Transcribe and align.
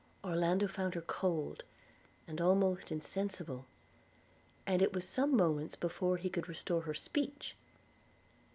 Orlando 0.23 0.67
found 0.67 0.95
her 0.95 1.01
cold, 1.01 1.61
and 2.27 2.41
almost 2.41 2.91
insensible; 2.91 3.67
and 4.65 4.81
it 4.81 4.93
was 4.93 5.07
some 5.07 5.37
moments 5.37 5.75
before 5.75 6.17
he 6.17 6.27
could 6.31 6.49
restore 6.49 6.81
her 6.81 6.95
speech. 6.95 7.55